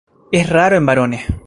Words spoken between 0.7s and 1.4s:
en varones.